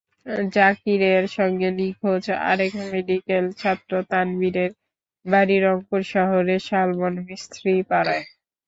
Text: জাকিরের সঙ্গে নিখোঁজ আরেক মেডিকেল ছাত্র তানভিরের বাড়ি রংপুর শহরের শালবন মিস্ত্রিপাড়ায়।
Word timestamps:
জাকিরের 0.53 1.23
সঙ্গে 1.37 1.69
নিখোঁজ 1.79 2.23
আরেক 2.49 2.73
মেডিকেল 2.87 3.45
ছাত্র 3.57 3.91
তানভিরের 4.09 4.71
বাড়ি 5.25 5.57
রংপুর 5.59 6.01
শহরের 6.13 6.61
শালবন 6.67 7.13
মিস্ত্রিপাড়ায়। 7.27 8.23